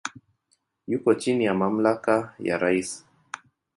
Yuko 0.89 1.09
chini 1.19 1.45
ya 1.45 1.53
mamlaka 1.59 2.15
ya 2.45 2.55
rais. 2.61 2.89